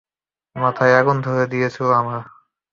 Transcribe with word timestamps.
মাথায় 0.55 0.93
আগুন 0.99 1.17
ধরে 1.21 1.43
গিয়েছিল 1.51 1.87
আমার। 1.93 2.21